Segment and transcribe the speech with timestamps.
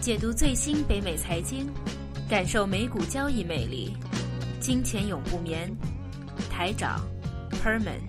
[0.00, 1.68] 解读最新北美财经，
[2.26, 3.94] 感受美股交易魅力。
[4.58, 5.70] 金钱永不眠，
[6.48, 7.06] 台长
[7.62, 8.00] Herman。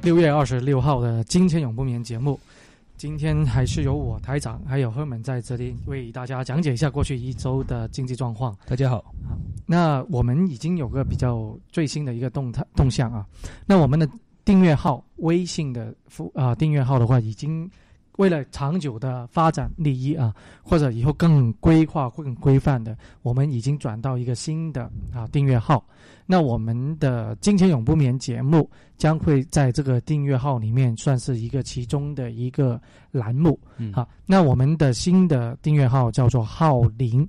[0.00, 2.38] 六月二十六号的《金钱永不眠》节目，
[2.96, 8.56] 今天还是由我台长还有 Herman 在这里为大家讲解一下过去一周的经济状况。
[8.64, 9.12] 大家好，
[9.66, 13.26] 那我们已经有个比较最新的一个动态动向啊。
[13.66, 14.08] 那我们的
[14.44, 17.68] 订阅号，微信的付啊订阅号的话，已经
[18.18, 25.84] 为了长久的发展利益啊，或者以后更规划、更规范的，我们已经转到一个新的啊订阅号。
[26.26, 28.68] 那我们的《金钱永不眠》节目
[28.98, 32.78] 将会在这个订阅号里面算是一个其中的一个
[33.10, 33.58] 栏目。
[33.78, 37.26] 嗯好，那我们的新的订阅号叫做浩林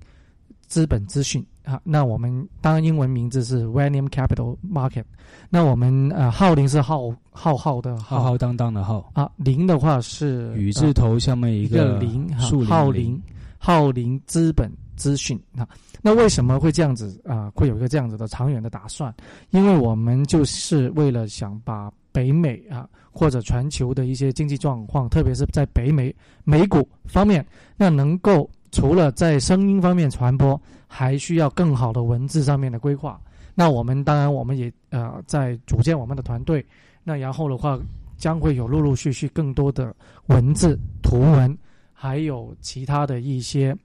[0.68, 1.80] 资本资讯啊。
[1.84, 5.04] 那我们当然英文名字是 Vanium Capital Market。
[5.50, 13.24] 那我们呃浩林是浩浩浩的浩浩荡荡的浩，啊，林的话是雨字头下面一个林浩林林
[13.58, 15.68] 浩林资本资讯啊。
[16.02, 19.14] 那为什么会这样子啊、会有一个这样子的长远的打算？
[19.52, 27.46] 因为我们就是为了想把北美啊或者全球的一些经济状况，特别是在北美美股方面，
[27.76, 33.20] 那能够除了在声音方面传播，还需要更好的文字上面的规划。
[33.56, 36.66] 那我们当然我们也呃在组建我们的团队，
[37.04, 37.78] 那然后的话
[38.18, 39.94] 将会有陆陆续续更多的
[40.28, 41.58] 文字、图文，
[41.94, 43.76] 还有其他的一些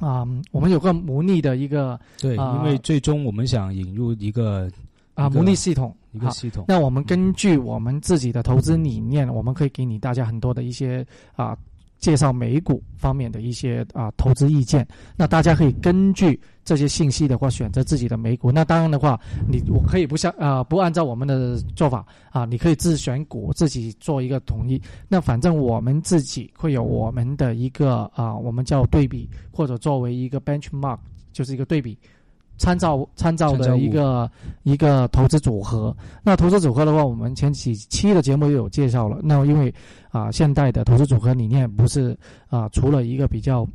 [0.00, 4.68] 啊、我们有个模拟的一个对，啊因为最终我们想引入一个
[5.14, 11.56] 啊模拟系统，一个系统，那我们根据我们自己的投资理念，我们可以给你大家很多的一些啊
[12.04, 14.86] 介绍美股方面的一些啊投资意见。
[15.16, 18.52] 那大家可以根据这些信息的话，选择自己的美股。
[18.52, 24.78] 那当然的话，你我可以不像啊不按照我们的做法啊，你可以自选股，自己做一个统一。
[25.08, 30.98] 那反正我们自己会有我们的一个啊，我们叫对比，或者作为一个 benchmark，
[31.32, 31.96] 就是一个对比。
[32.56, 34.30] 参照参照的一个
[34.62, 39.18] 一个投资组合，那投资组合的话，我们前几期的节目也有介绍了。
[39.22, 39.72] 那因为
[40.10, 42.16] 啊、现代的投资组合理念不是
[42.48, 43.66] 啊、除了一个比较，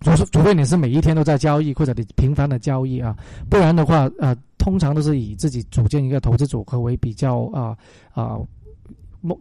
[0.00, 3.16] 除除非你是每一天都在交易，或者你频繁的交易啊，
[3.50, 7.76] 不然的话，呃，通常都是以自己组建一个投资组合为比较啊
[8.12, 8.38] 啊。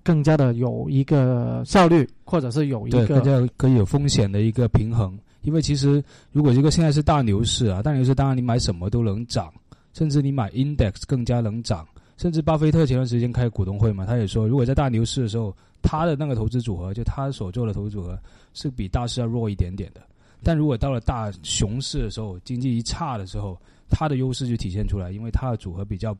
[0.03, 5.17] 更加的有一个效率，或者是有一，个更加可以有风险的一个平衡。
[5.41, 9.53] 因为其实如果这个现在是大牛市啊，大牛市当然你买什么都能涨，
[9.93, 11.87] 甚至你买 index 更加能涨。
[12.17, 18.15] 甚至巴菲特前段时间开股东会嘛，他也说，如果在大牛市的时候，他的那个投资组合，就他所做的投资组合
[18.53, 20.01] 是比大市要弱一点点的。
[20.43, 23.59] 但如果到了大熊市的时候，经济一差的时候，
[23.89, 26.15] 他的优势就体现出来，因为他的组合比较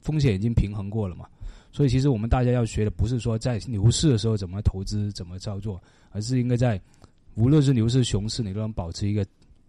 [0.00, 1.26] 风险已经平衡过了嘛。
[1.70, 5.78] 所以其实我们大家要学的不是说在牛市的时候怎么投资、怎么操作，
[6.12, 6.80] 而是应该在
[7.34, 9.24] 无论是牛市、熊市，你都能保持一个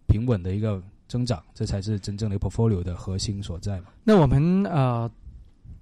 [0.06, 3.86] 平稳的一个增长，这才是真正的 portfolio 的核心所在嘛。
[4.02, 5.10] 那我们呃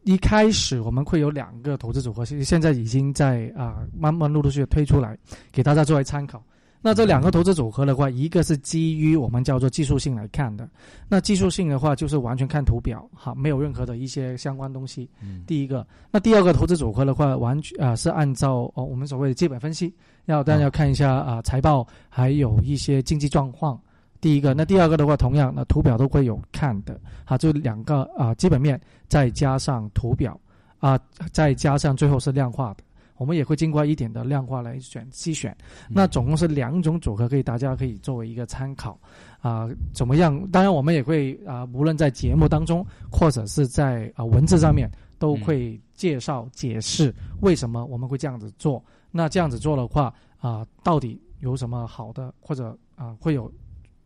[0.05, 5.19] 一开始我们会有两个投资组合，其实现在已经在啊、慢慢陆陆续续推出来，
[5.51, 6.43] 给大家作为参考。
[6.85, 10.69] 那这两个投资组合的话，一个是基于我们叫做技术性来看的，
[11.09, 15.09] 那技术性的话就是完全看图表，哈，没有任何的一些相关东西。
[15.23, 19.95] 嗯，第一个，那第二个投资组合的话，完全啊、是按照哦我们所谓的基本分析，
[20.25, 23.81] 要大家要看一下啊、财报，还有一些经济状况。
[24.21, 30.39] 第一个，那第二个的话，同样那图表都会有看的，好，就两个啊、基本面，再加上图表
[30.79, 30.99] 啊、
[31.31, 32.83] 再加上最后是量化的，
[33.17, 35.57] 我们也会经过一点的量化来选筛选。
[35.89, 38.99] 那总共是两种组合，可以大家可以作为一个参考
[39.41, 40.41] 啊、怎么样？
[40.51, 48.83] 当然，我们也会啊、无论在节目当中，或者是在啊、文字上面，都会介绍解释为什么我们会这样子做。
[49.11, 53.53] 那这样子做的话啊、到底有什么好的，或者啊、会有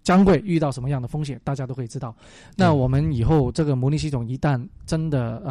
[0.03, 2.15] 将会遇到什么样的风险，大家都可以知道。
[2.57, 5.43] 那我们以后这个模拟系统一旦真的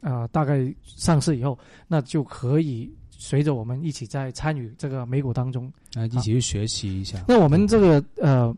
[0.00, 1.58] 啊啊、大概上市以后，
[1.88, 5.72] 那就可以随着我们一起在参与这个美股当中。
[5.94, 7.24] 啊一起去学习一下。
[7.26, 8.54] 那我们这个呃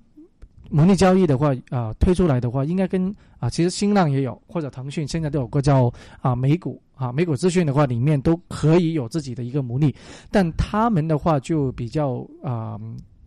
[0.71, 9.95] 模拟交易的话，啊、推出来的话，应该跟啊、其实新浪也有，或者腾讯现在都有个叫啊、美股啊美股资讯的话，里面都可以有自己的一个模拟，
[10.31, 12.79] 但他们的话就比较啊、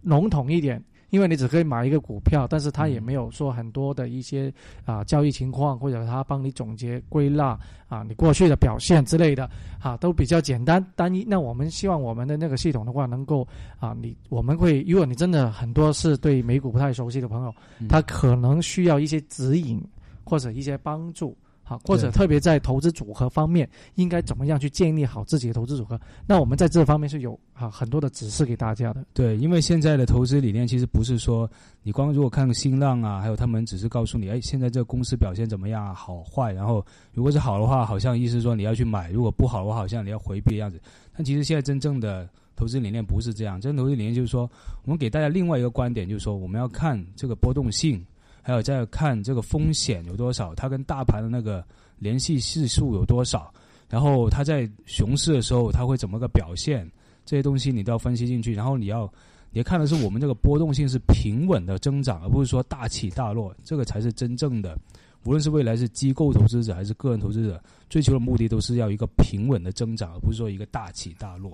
[0.01, 0.83] 笼统一点。
[1.11, 4.51] 因为你只可以买一个股票，但是他也没有说很多的一些
[4.83, 7.55] 啊、交易情况，或者他帮你总结归纳
[7.87, 9.47] 啊你过去的表现之类的
[9.79, 11.23] 啊，都比较简单单一。
[11.23, 13.47] 那我们希望我们的那个系统的话，能够
[13.79, 19.79] 啊，你我们会，如果你真的很多是对美股不太熟悉的朋友，嗯他可能需要一些指引
[20.23, 21.37] 或者一些帮助。
[21.71, 25.97] 好，或者特别在投资组合方面，应该怎么样去建立好自己的投资组合？
[26.27, 29.06] 那我们在这方面是有啊很多的指示给大家的。
[29.13, 31.50] 对，因为现在的投资理念其实不是说
[31.81, 40.77] 你光如果看新浪啊，还有他们只是告诉你，哎，现在这个公司表现怎么样啊，好坏，然后如果是好的话，好像意思说你要去买；如果不好的话，好像你要回避的样子。
[41.15, 44.50] 但其实现在真正的投资理念不是这样，真正投资理念就是说，
[44.83, 48.06] 我们给大家另外一个观点，就是说我们要看这个波动性，
[48.41, 51.63] 还有再看这个风险有多少，它跟大盘的那个
[51.99, 53.53] 联系系数有多少，
[53.89, 56.89] 然后它在熊市的时候它会怎么个表现，
[57.25, 59.11] 这些东西你都要分析进去，然后你要。
[59.53, 64.77] 你要看的是我们这个波动性是平稳的增长，而不是说大起大落，这个才是真正的。
[65.25, 71.51] 无论是未来是机构投资者还是个人投资者，追求的目的都是要一个平稳的增长，而不是说一个大起大落。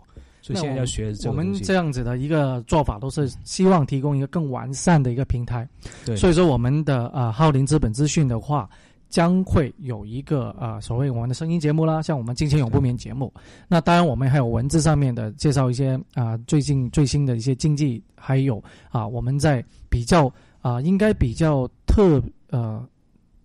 [0.47, 1.53] 所以现在要学这我们。
[1.61, 5.67] 这样子的一个做法，都是希望提供一个更完善的一个平台。
[6.05, 8.69] 对，所以说，我们的啊浩林资本资讯的话，
[9.09, 13.33] 将会有一个啊所谓我们的声音节目啦，像我们金钱永不眠节目。
[13.67, 22.87] 那当然，我们还有文字上面的介绍一些啊最近最新的一些经济，还有啊我们在比较啊应该比较特呃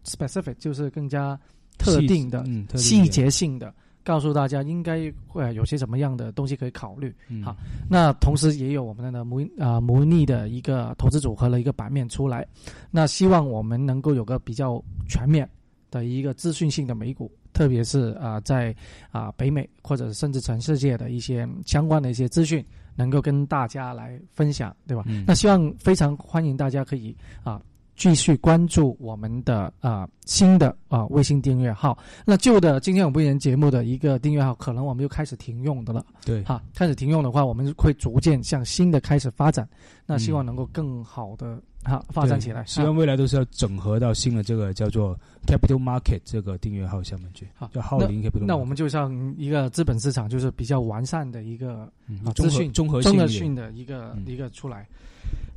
[0.05, 1.37] specific，就是更加
[1.79, 2.45] 特定的
[2.77, 3.75] 细节性的。
[4.05, 7.15] 告诉大家应该会有些什么样的东西可以考虑。
[7.29, 7.57] 嗯好
[7.89, 12.47] 那同时也有我们的模啊模拟的一个投资组合的一个版面出来。
[12.91, 15.49] 那希望我们能够有个比较全面
[15.91, 18.75] 的一个资讯性的美股，特别是啊、在
[19.11, 22.65] 啊、北美或者甚至全世界的一些相关的一些资讯，
[22.97, 25.05] 能够跟大家来分享，对吧？
[25.07, 27.61] 嗯那希望非常欢迎大家可以啊。
[27.97, 36.05] 继续关注我们的啊、新的啊、微信订阅号，那旧的今天我不言节目的一个订阅号，可能我们就开始停用的了。
[36.25, 39.69] 对，哈，开始停用的话，我们会逐渐向新的开始发展。
[40.07, 42.65] 那希望嗯能够更好的哈发展起来。
[42.65, 48.45] 希望未来都是要整合到新的这个叫做 Capital Market 这个订阅号下面去，好叫浩林 Capital。
[48.47, 51.91] 那我们就像一个资本市场，就是比较完善的一个
[52.35, 54.87] 资讯综合综合性一点性的一个、嗯一个出来。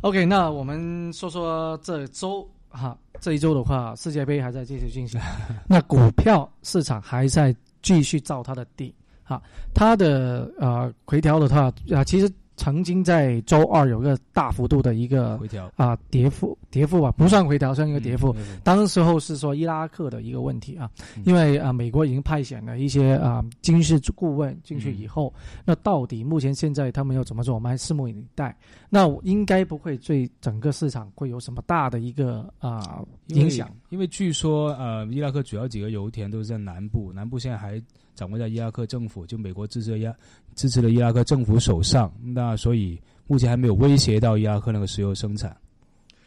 [0.02, 5.20] OK，那我们说说这周哈，这一周的话，世界杯还在继续进行，
[5.68, 8.94] 那股票市场还在继续造它的底
[9.24, 9.42] 哈，
[9.74, 18.34] 它的呃回调的话啊，其实曾经在周二有个大幅度的一个回调啊跌幅跌幅啊，不算回调，算一个跌幅。
[18.38, 25.34] 嗯当时候是说伊拉克的一个问题啊嗯，因为啊美国已经派遣了一些啊军事顾问进去以后，
[25.66, 28.56] 那到底目前现在他们要怎么做，我们还拭目以待。
[28.90, 33.70] 那应该不会对整个市场会有什么大的一个啊影响。
[33.90, 37.82] 因为据说呃，伊拉克主要几个油田都是在南部，南部现在还
[38.16, 40.08] 掌握在伊拉克政府，就美国支持的伊
[40.56, 45.56] 支持的伊拉克政府手上，那所以目前还没有威胁到伊拉克那个石油生产。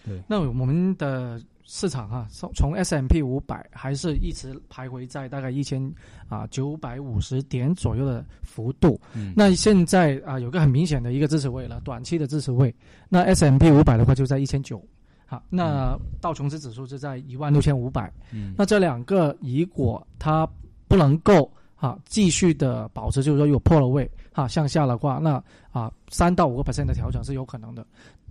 [0.04, 5.92] 对，那我们的市场哈、从从 S M P 五百还是一直徘徊在大概一千
[6.28, 8.98] 啊九百五十点左右的幅度。
[9.14, 12.74] 嗯那现在啊有个很明显的一个支持位了，短期的支持位。
[13.08, 14.82] 那 S M P 五百的话就在一千九，
[15.26, 18.10] 好，那道琼斯指数是在一万六千五百。
[18.32, 20.48] 嗯那这两个如果它
[20.86, 27.86] 不能够啊继续的保持，就是说有破了位哈向下的话，那啊三到五个 percent 的调整是有可能的，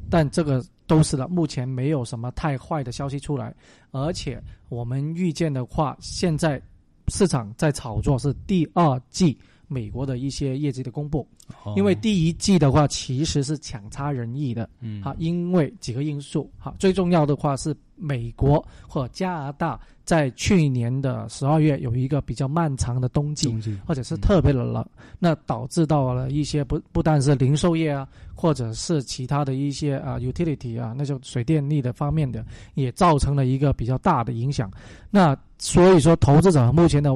[0.10, 3.54] 但这个都是了，目前没有什么太坏的消息出来，
[3.92, 6.62] 而且我们预见的话，现在
[7.08, 11.28] 市场在炒作是第二季美国的一些业绩的公布，
[11.76, 15.02] 因为第一季的话其实是强差人意的，哦嗯。
[15.02, 23.54] 好，因为几个因素，哈，最重要的话是美国或加拿大在去年的十二月有一个比较漫长的冬季，
[23.86, 24.86] 或者是特别的冷，
[25.20, 32.46] 那导致到了一些不不但是零售业啊，或者是其他的一些啊 utility 啊，那就水电力的方面的，
[32.76, 34.72] 也造成了一个比较大的影响。
[35.10, 37.12] 那所以说，投资者目前的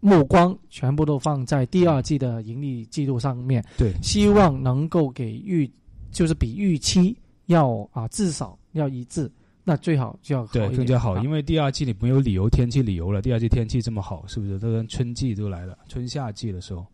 [0.00, 3.92] 目光全部都放在第二季的盈利记录上面，对。
[4.02, 5.68] 希望能够给预
[6.10, 9.30] 就是比预期要啊至少要一致，
[9.64, 11.22] 那最好就要更加好，啊。
[11.22, 14.58] 因为第二季你没有理由天气理由了，第二季天气这么好，是不是？
[14.58, 16.86] 都跟春季都来了，春夏季的时候，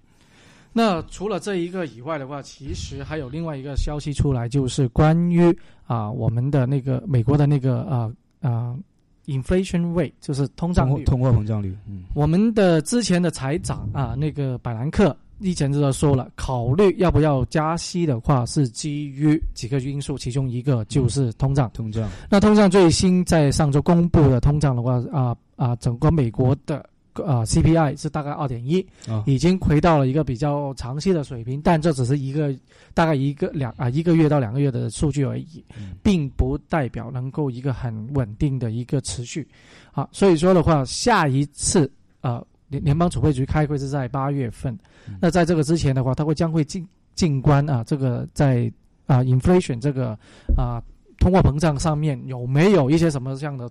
[0.73, 5.56] 那除了这一个以外的话，其实还有另外一个消息出来，就是关于
[5.87, 8.76] 啊我们的那个美国的那个啊啊
[9.26, 11.04] inflation rate，就是通胀率。
[11.04, 21.70] 通货膨胀率，嗯我们的之前的财长啊，那个百兰克以前就说了，考虑要不要加息的话，是基于几个因素，其中一个就是通胀。
[21.74, 26.84] 通胀，那通胀最新在上周公布的通胀的话，啊啊，整个美国的
[27.14, 32.54] 呃 CPI 是大概二点一，啊，已经回到了一个比较长期的水平，但这只是一个
[32.92, 39.47] 大概一个两啊一个月到两个月的数据而已，嗯并不代表能够一个很稳定的一个持续。
[39.92, 41.88] 啊，所以说的话，下一次
[42.21, 48.73] 呃联联邦储备局开会是在八月份，嗯那在这个之前的话，它会将会静静观啊这个在
[49.06, 50.18] 啊 inflation 这个
[50.56, 50.83] 啊
[51.18, 53.71] 通货膨胀上面有没有一些什么这样的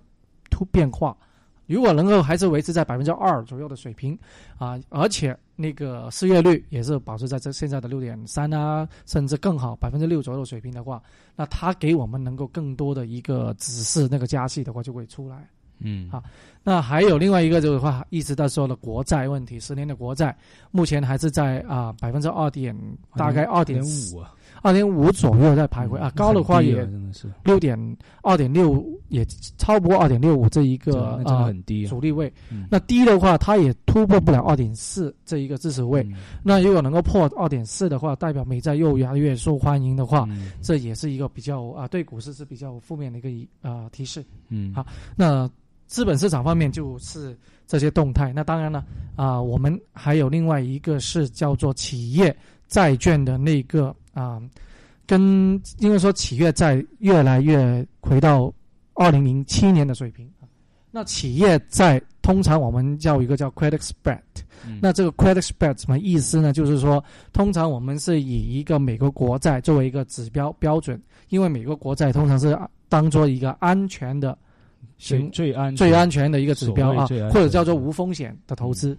[0.50, 1.14] 突变化。
[1.66, 4.18] 如果能够还是维持在百分之二左右的水平，
[4.58, 11.02] 啊，而且那个失业率也是保持在这现在的六点三啊，甚至更好百分之六左右的水平的话，
[11.34, 15.48] 那它给我们能够更多的一个指示，那个加息的话就会出来。
[15.78, 16.22] 嗯，好
[16.64, 20.34] 那还有另外一个就是话，一直在说的国债问题，十年的国债
[20.70, 22.74] 目前还是在啊百分之二点，
[23.16, 26.88] 大概二点五啊，二点五左右在徘徊啊，高的话也
[27.44, 27.78] 六点
[28.22, 29.22] 二点六，也
[29.58, 32.32] 超不过二点六五这一个啊很低啊，阻力位。
[32.50, 32.66] 嗯。
[32.70, 36.02] 那低的话，它也突破不了二点四这一个支持位。
[36.04, 36.14] 嗯。
[36.42, 40.50] 那如果能够破二点四的话，代表美债又越来越受欢迎的话，嗯。
[40.62, 44.24] 这也是一个比较啊对股市是比较负面的一个啊提示。
[44.48, 44.72] 嗯。
[44.72, 45.46] 好那
[45.94, 48.32] 资本市场方面就是这些动态。
[48.32, 48.84] 那当然了，
[49.14, 52.36] 啊，我们还有另外一个是叫做企业
[52.66, 54.42] 债券的那个啊，
[55.06, 58.52] 跟因为说企业债越来越回到
[58.94, 60.28] 二零零七年的水平。
[60.90, 64.18] 那企业债通常我们叫一个叫 credit spread。
[64.66, 66.52] 嗯那这个 credit spread 什么意思呢？
[66.52, 72.58] 就是说，通常我们是以一个美国国债作为一个指标标准，因为美国国债通常是
[72.88, 74.43] 当做一个安全的最
[74.98, 75.30] 行。
[75.30, 78.96] 最安最安全的一个指标啊或者叫做无风险的投资。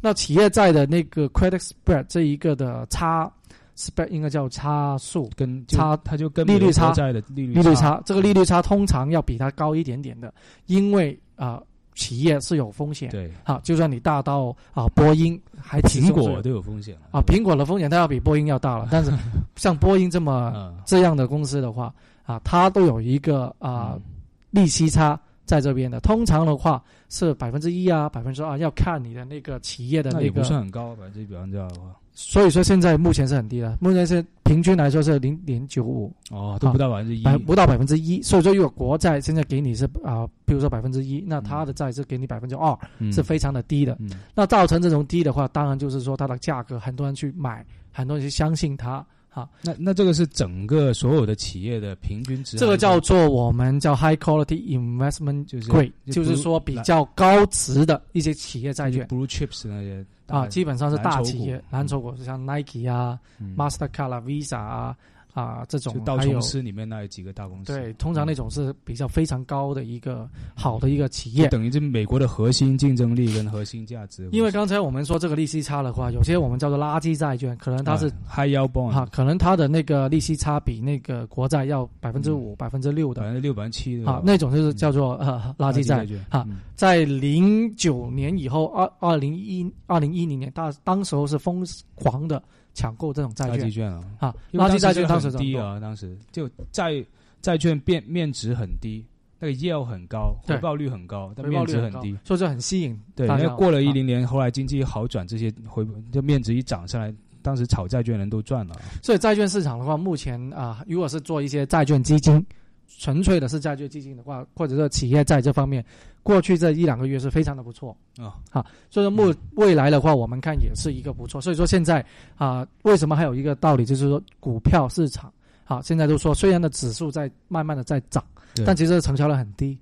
[0.00, 3.30] 那企业债的那个 credit spread 这一个的差
[3.76, 10.32] spread 应该叫差数跟差它就跟利率差债的利率利率差，这个利率差通常要比它高一点点的，
[10.66, 11.62] 因为啊、
[11.94, 13.10] 企业是有风险。
[13.10, 13.30] 对。
[13.44, 19.12] 好，就算你大到啊波音还苹果都有风险啊苹果的风险它要比波音要大了，但是
[19.56, 20.76] 像波音这么嗯。
[20.84, 21.94] 这样的公司的话
[22.24, 24.02] 啊，它都有一个啊嗯。
[24.50, 25.18] 利息差
[25.52, 26.00] 在这边的。
[26.00, 30.48] 通常的话是百分之一啊，百分之二，要看你的那个企业的那也不那个。
[30.48, 38.22] 算很高，百分之一百分之二的话，所以说现在目前是很低的，目前是平均来说是零点九五，哦，都不到百分之一，百不到百分之一。
[38.22, 43.94] 所以说，如果国债现在给你是啊、比如说百分之一，那它的债是给你百分之二，嗯是非常的低的。
[44.00, 49.04] 嗯那造成这种低的话，当然就是说它的价格很多人去买，很多人去相信它。
[49.34, 59.06] 哈，那那这个是整个所有的企业的平均值，这个叫做我们叫 high quality investment 就是 grade，就就是说比较高值的一些企业债券。
[59.08, 63.56] blue chips 那些啊，基本上是大企业，蓝蓝筹股，像 Nike 啊、嗯。
[63.56, 64.96] Mastercard 啊、Visa 啊
[65.32, 71.48] 啊这种就，道还有琼斯里面那几个大公司，对，通常那种是比较非常高的一个好的一个企业。
[71.48, 74.28] 等于是美国的核心竞争力跟核心价值。
[74.32, 86.04] 因为刚才我们说这个利息差的话，有些我们叫做垃圾债券，可能它是啊 high yield bond，哈，可能它的那个利息差比那个国债要百分之五、百分之六的百分之六百分之七的啊，那种就是叫做呃垃圾债。
[86.04, 92.42] 券啊嗯在零九年以后，二二零一二零一零年，大当时候是疯狂的
[92.74, 97.04] 抢购这种债券啊，啊，垃圾债券当时低啊，当时就债
[97.40, 99.04] 债券面面值很低，
[99.38, 103.48] 那个 yield 很高，回报率很高，但面值很低。，所以就很吸引对，因为。
[103.56, 107.12] 过了一啊零年，后来经济好转，这些回就面值一涨上来，
[107.42, 108.80] 当时炒债券人都赚了。
[109.02, 112.44] 所以债券市场的话，目前啊，如果是做一些债券基金，
[112.86, 115.84] 纯粹的是债券基金的话，或者是企业债这方面，
[116.22, 118.36] 过去这一两个月是非常的不错啊。
[118.50, 121.40] 好，所以说目未来的话，我们看也是一个不错。
[121.40, 122.04] 所以说现在
[122.36, 125.32] 啊，为什么还有一个道理，就是说股票市场
[125.64, 128.24] 啊，现在都说虽然的指数在慢慢的在涨，
[128.64, 129.76] 但其实成交量很低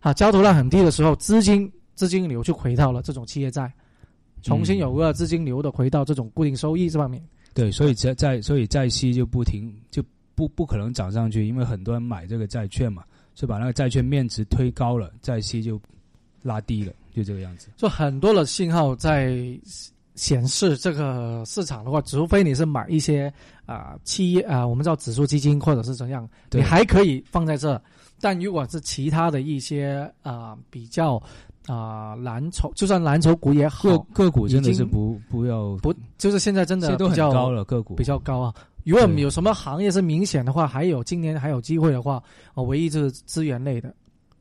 [0.00, 3.72] 啊，交投量很低的时候，资金资金流就回到了这种企业债，
[4.42, 7.22] 重新有个资金流的回到这种固定收益这方面。
[7.54, 10.02] 对，所以在在所以债息就不停就
[10.36, 13.02] 不不可能涨上去，因为很多人买这个债券嘛，
[13.34, 15.80] 就把那个债券面值推高了，债息就
[16.42, 17.68] 拉低了，就这个样子。
[17.76, 19.58] 就很多的信号在
[20.14, 23.32] 显示这个市场的话，除非你是买一些
[23.64, 27.80] 啊、企业啊、我们叫指数基金或者是怎样，你还可以放在这。
[28.20, 31.20] 但如果是其他的一些啊、比较
[31.66, 38.54] 啊、蓝筹，就算蓝筹股也好，个股真的是不不要不就是现在真现在都很的比较高了，个股比较高啊。
[38.86, 42.22] 如果对有什么行业是明显的话，还有今年还有机会的话，
[42.54, 43.92] 啊唯一就是资源类的，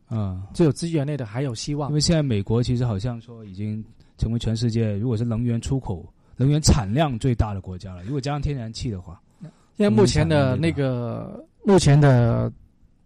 [0.10, 1.96] 嗯，只有资源类的还有希望因。
[1.96, 3.84] 为现在美国其实好像说已经
[4.18, 6.06] 成为全世界如果是能源出口、
[6.38, 8.04] 能源产量最大的国家了。
[8.04, 9.20] 如果加上天然气的话，
[9.78, 12.52] 现在目前的那个目前的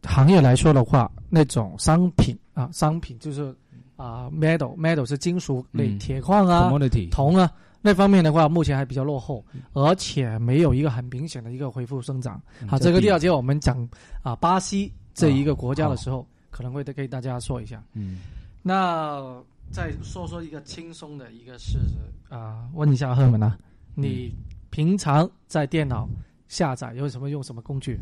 [0.04, 3.56] 行业来说的话，那种商品啊，商品就是
[3.96, 6.72] 啊、metal metal 是金属类，嗯铁矿啊、
[7.12, 12.42] 铜啊那方面的话，目前还比较落后，而且没有一个很明显的一个恢复增长。
[12.68, 13.88] 好，这个第二节我们讲
[14.22, 17.82] 啊巴西这一个国家的时候，可能会给大家说一下。
[17.94, 18.20] 嗯，
[18.62, 21.78] 那再说说一个轻松的一个事
[22.30, 23.58] 啊、问一下赫文啊，
[23.96, 24.34] 你
[24.70, 26.08] 平常在电脑
[26.48, 27.98] 下载有什么用什么工具？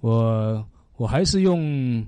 [0.00, 0.64] 我
[0.96, 2.04] 我还是用，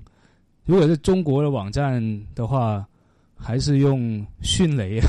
[0.65, 2.01] 如果是中国的网站
[2.35, 2.87] 的话，
[3.35, 5.01] 还是用迅雷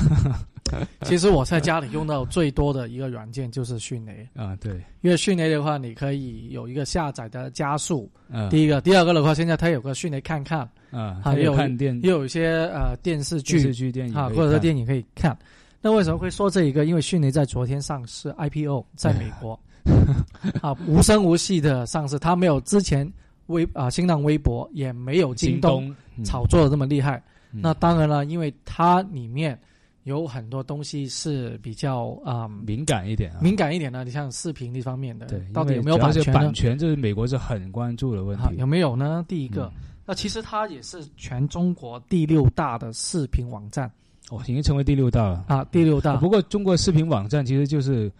[1.03, 8.09] 其实我在家里用到最多的一个软件就是迅雷，啊，对，因为迅雷的话，你可以有一个下载的加速。
[8.29, 10.59] 嗯、第一个，第二个的话，现在它有个迅雷看看，
[10.91, 15.37] 啊，还有看电也有一些呃电视电视剧剧、电影啊，或者说电影可以看。
[15.81, 16.85] 那为什么会说这一个？
[16.85, 19.59] 因为迅雷在昨天上市 IPO，在美国
[20.61, 23.11] 啊无声无息的上市，它没有之前
[23.47, 27.17] 微啊新浪微博也没有京京东炒作的这么厉害。
[27.51, 29.59] 嗯那当然了，因为它里面
[30.03, 36.53] 有很多东西是比较啊、敏感一点啊，敏感一点呢，你像视频这方面的，对，到底有没有版权呢版？
[36.53, 38.57] 权这是美国是很关注的问啊，题。
[38.57, 39.23] 有没有呢？
[39.27, 43.89] 第一个，嗯那其实它也是全中国第六大的视频网站
[44.29, 45.45] 哦，已经成为第六大了。
[45.47, 46.17] 啊，第六大。
[46.17, 48.11] 不过中国视频网站其实就是，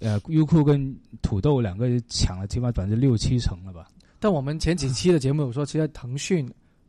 [0.00, 3.86] 呃，优酷跟土豆两个抢了起码百分之六七成了吧？
[4.18, 6.46] 但我们前几期的节目有说，其实腾讯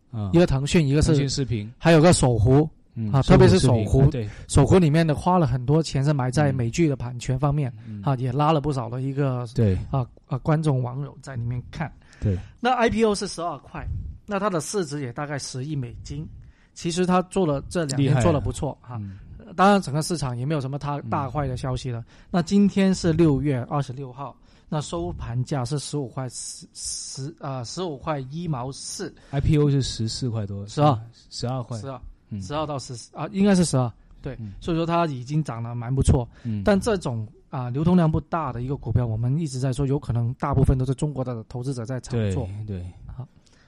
[0.09, 6.55] 啊、一个腾讯，一个腾讯视频，还有个搜狐，嗯啊特别是搜狐视频搜狐对，搜狐里面的花了很多钱是埋在嗯。
[6.55, 8.01] 美剧的版权方面嗯。
[8.03, 9.77] 啊，也拉了不少的一个对。
[9.89, 11.91] 啊啊观众网友在里面看。
[12.19, 13.85] 对，那 IPO 是十二块，
[14.25, 16.27] 那它的市值也大概十亿美金。
[16.73, 19.17] 其实它做了这两年做的不错哈、嗯。
[19.55, 22.03] 当然整个市场也没有什么大大坏的消息了。
[22.29, 24.35] 那今天是六月二十六号，
[24.69, 31.77] 那收盘价是十五块十十啊十五块一毛四，IPO 是十四块多，12十二块。
[31.79, 31.97] 十，二。
[31.97, 32.01] 嗯
[32.39, 36.27] 十二到十啊应该是十二，对，嗯所以说它已经涨得蛮不错。
[36.43, 42.85] 嗯，但这种啊流通量不大的一个股票，我们一直在说，有可能大部分都是中国的投资者在炒对作，对，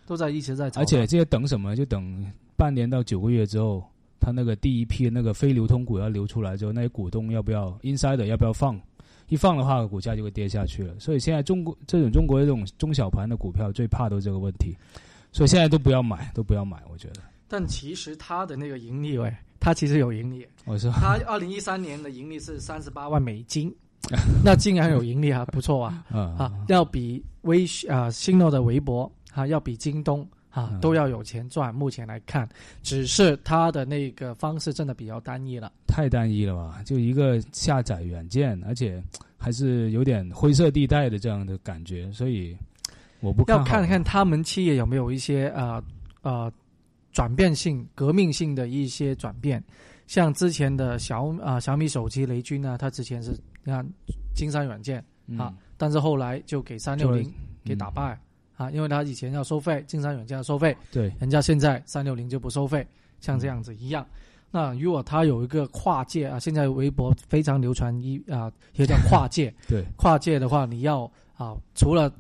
[0.06, 0.82] 都在一直在炒。
[0.82, 1.76] 而且这些等什么？
[1.76, 3.84] 就等半年到九个月之后，
[4.20, 8.80] 他那个第一批的那个非流通股要流出来之后，那些股东要不要 insider 要不要放？
[9.30, 10.94] 一放的话，股价就会跌下去了。
[11.00, 14.78] 所以现在中国这种中国这种中小盘的股票最怕都是这个问题，
[15.32, 16.84] 所以现在都不要买，都不要买。
[16.92, 17.22] 我觉得，
[17.54, 20.44] 但其实它的那个盈利，喂，它其实有盈利。
[20.66, 23.72] 我说，它二零一三年的盈利是三十八万美金，
[24.44, 31.72] 那竟然有盈利啊，不错啊嗯啊，要比微啊新诺的微博啊，要比京东啊嗯都要有钱赚。
[31.76, 32.50] 目前来看，
[32.82, 35.72] 只是它的那个方式真的比较单一了。
[35.86, 36.82] 太单一了吧？
[36.84, 39.00] 就一个下载软件，而且
[39.38, 42.58] 还是有点灰色地带的这样的感觉，所以
[43.20, 45.84] 我不要看看他们企业有没有一些呃
[46.24, 46.52] 呃
[47.14, 49.64] 转变性、革命性的一些转变。
[50.06, 53.32] 像之前的小啊、小米手机雷军呢，他之前是
[53.64, 53.88] 你看
[54.36, 57.32] 金山软件嗯啊，但是后来就给三六零
[57.64, 58.20] 给打嗯败、
[58.58, 62.86] 啊，因为他以前要收费，金山软件要收费，对，人家现在三六零就不收费，
[63.22, 64.06] 像这样子一样。
[64.52, 69.52] 那如果他有一个跨界啊，现在微博非常流传一啊，也叫跨界。
[69.68, 72.14] 对，跨界的话，你要啊，除了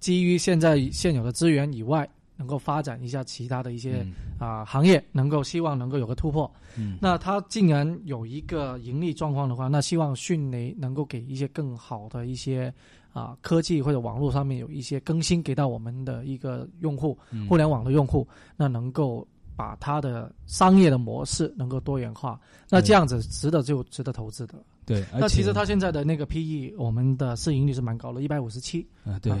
[0.00, 2.06] 基于现在现有的资源以外，
[2.42, 4.12] 能够发展一下其他的一些、嗯。
[4.38, 6.50] 啊行业，能够希望能够有个突破。
[6.76, 12.72] 嗯，那它竟然有一个盈利状况的话，那希望迅雷能够给一些更好的一些
[13.12, 17.46] 啊科技或者网络上面有一些更新给到我们的一个用户，嗯。
[17.46, 18.26] 互联网的用户，
[18.56, 19.24] 那能够
[19.56, 24.54] 把它的商业的模式能够多元化，那这样子值得就值得投资的。
[24.84, 29.38] 对，那其实它现在的那个 PE，我们的市盈率是蛮高的，一百五十七，啊，对啊，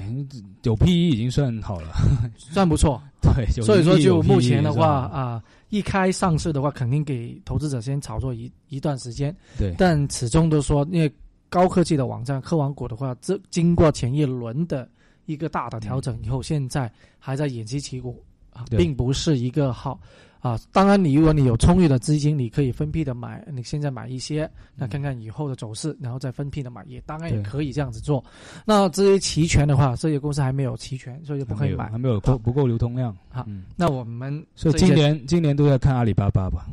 [0.62, 1.92] 有 PE 已经算好了，
[2.38, 3.02] 算不错。
[3.20, 9.34] 对， 所以说，就目前的话啊，一开上市的话，肯定给投资者先炒作一一段时间。
[9.58, 11.12] 对，但始终都说，因为
[11.48, 14.88] 高科技的网站科网股的话，这经过前一轮的
[15.26, 18.22] 一个大的调整以后，现在还在偃旗旗鼓
[18.52, 19.98] 啊，对并不是一个好
[20.40, 20.58] 啊。
[20.72, 28.22] 当然，你如果你有充裕的资金，你可以分批的买，你现在买一些，那看看以后的走势，然后再分批的买，也当然也可以这样子做。
[28.64, 31.88] 那至于期权的话，这些公司还没有期权，所以就不可以买。
[31.90, 33.16] 还没有够不够流通量。
[33.30, 36.66] 好嗯，那我们所以今年今年都在看阿里巴巴吧。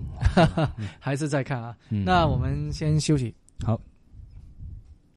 [1.00, 1.76] 还是在看啊。
[1.89, 3.34] 嗯那我们先休息。
[3.63, 3.80] 好，